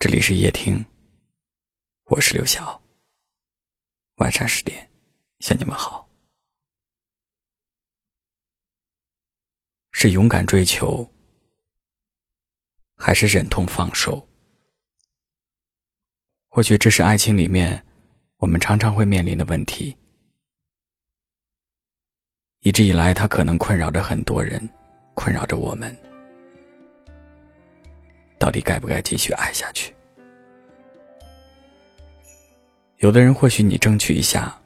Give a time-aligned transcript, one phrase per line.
[0.00, 0.82] 这里是夜听，
[2.04, 2.80] 我是刘晓。
[4.14, 4.90] 晚上十点，
[5.40, 6.08] 向你们好。
[9.92, 11.06] 是勇敢追求，
[12.96, 14.26] 还是忍痛放手？
[16.48, 17.84] 或许这是爱情里面
[18.38, 19.94] 我们常常会面临的问题。
[22.60, 24.66] 一直以来，它可能困扰着很多人，
[25.12, 25.94] 困扰着我们。
[28.40, 29.94] 到底该不该继续爱下去？
[32.96, 34.58] 有的人或许你争取一下，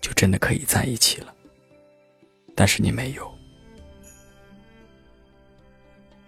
[0.00, 1.34] 就真的可以在一起了，
[2.54, 3.30] 但是你没有。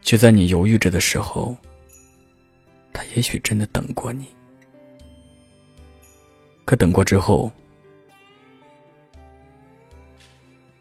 [0.02, 1.56] 就在你犹豫着的时候，
[2.92, 4.28] 他也许真的等过你，
[6.66, 7.50] 可等过之后，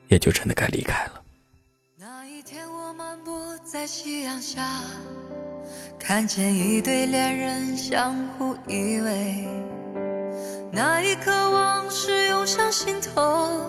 [0.10, 1.23] 也就真的该离开了。
[3.74, 4.82] 在夕阳下，
[5.98, 9.48] 看见一对恋人相互依偎，
[10.72, 13.60] 那一刻往事涌上心头，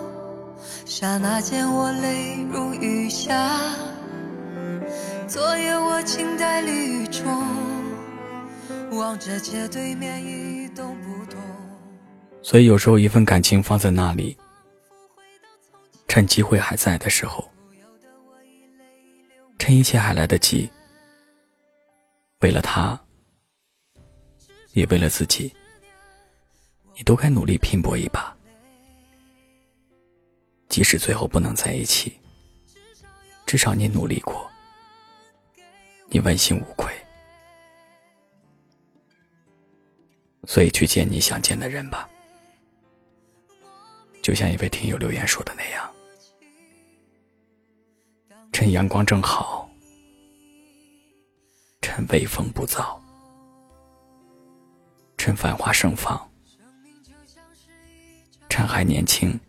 [0.85, 3.49] 刹那间我泪如雨下。
[5.27, 7.25] 昨夜我静待雨中，
[8.91, 11.39] 望着街对面一动不动。
[12.43, 14.37] 所以有时候一份感情放在那里，
[16.07, 17.43] 趁机会还在的时候。
[19.77, 20.69] 一切还来得及，
[22.39, 22.99] 为了他，
[24.73, 25.53] 也为了自己，
[26.95, 28.35] 你都该努力拼搏一把。
[30.69, 32.19] 即使最后不能在一起，
[33.45, 34.49] 至少你努力过，
[36.09, 36.91] 你问心无愧。
[40.45, 42.09] 所以去见你想见的人吧，
[44.21, 45.91] 就像一位听友留言说的那样。
[48.51, 49.54] 趁阳光正好，
[52.09, 52.99] 微风不燥，
[55.17, 56.31] 趁繁花盛放，
[58.49, 59.39] 趁还年轻，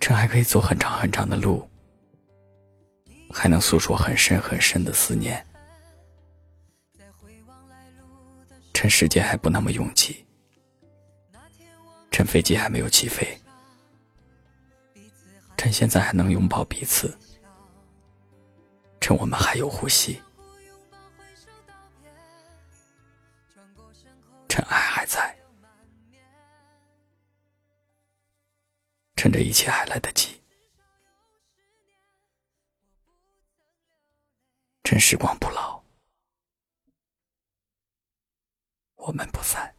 [0.00, 1.68] 趁还可以走很长很长的路，
[3.30, 5.44] 还能诉说很深很深的思念，
[8.72, 10.24] 趁时间还不那么拥挤，
[12.10, 13.38] 趁飞机还没有起飞。
[15.56, 17.18] 趁现在还能拥抱彼此，
[19.00, 20.22] 趁我们还有呼吸，
[24.48, 25.34] 趁爱还在，
[29.16, 30.42] 趁着一切还来得及，
[34.84, 35.82] 趁时光不老，
[38.96, 39.74] 我们不散。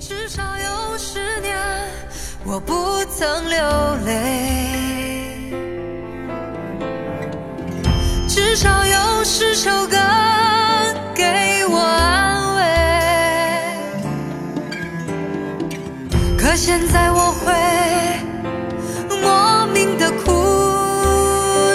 [0.00, 1.56] 至少有十年。
[2.48, 4.85] 我不曾流泪，
[8.48, 9.96] 至少有十首歌
[11.16, 11.24] 给
[11.68, 12.62] 我安慰。
[16.38, 17.52] 可现在我会
[19.20, 20.30] 莫名的哭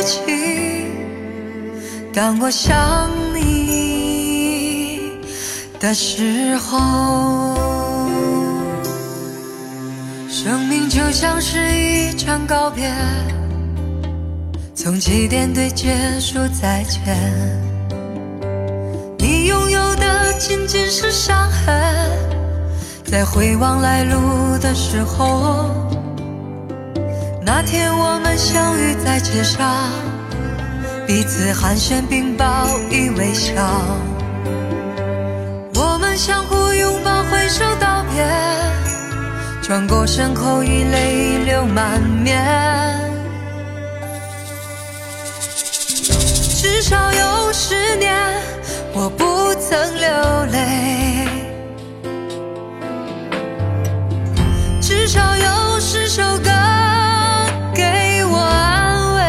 [0.05, 0.87] 泣，
[2.13, 5.11] 当我想你
[5.77, 7.53] 的时候。
[10.29, 12.89] 生命就像是一场告别，
[14.73, 17.01] 从起点对结束再见。
[19.17, 21.75] 你拥有的仅仅是伤痕，
[23.03, 25.69] 在回望来路的时候，
[27.45, 29.89] 那天我们相遇在街上，
[31.05, 33.53] 彼此寒暄并报以微笑，
[35.75, 38.25] 我们相互拥抱挥手道别。
[39.61, 43.00] 转过身，后已泪流满面。
[49.03, 49.25] 我不
[49.55, 50.07] 曾流
[50.51, 51.27] 泪。
[54.79, 56.51] 至少有十首歌
[57.73, 59.19] 给我安慰。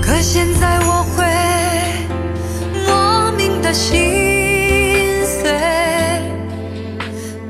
[0.00, 1.26] 可现在我会
[2.86, 5.50] 莫名的心碎。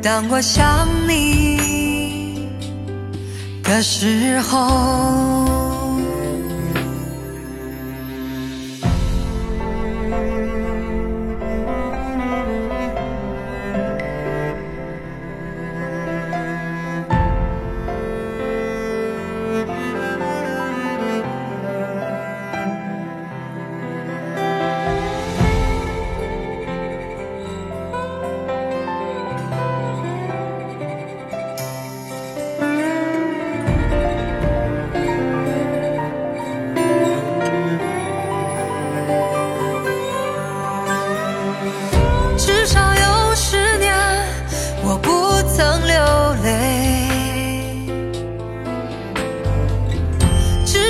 [0.02, 2.48] 当我想你
[3.62, 5.63] 的时候。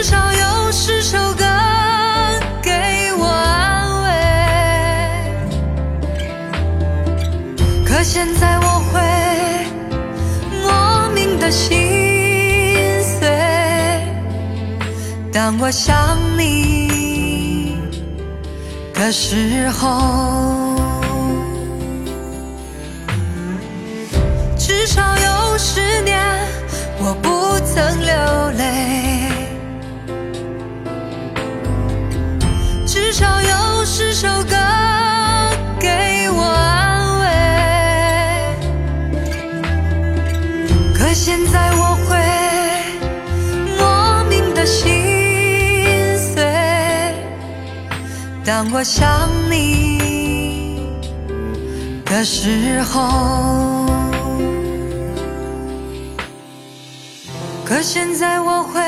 [0.04, 1.46] 至少有十首歌
[2.60, 2.70] 给
[3.16, 4.06] 我安慰。
[7.86, 9.00] 可现在我会
[10.62, 11.72] 莫名的心
[13.02, 13.26] 碎，
[15.32, 17.78] 当我想你
[18.92, 20.76] 的时候。
[24.58, 26.20] 至少有十年，
[26.98, 29.13] 我不曾流泪。
[48.44, 50.86] 当我想你
[52.04, 53.84] 的时候。
[57.64, 58.80] 可现在我会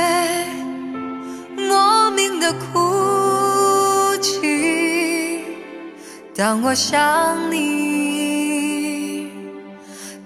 [1.56, 5.40] 莫名的哭泣，
[6.34, 9.30] 当我想你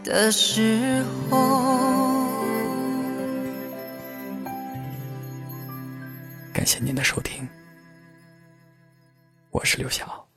[0.03, 1.39] 的时候。
[6.53, 7.49] 感谢您的收听，
[9.51, 10.30] 我是刘晓。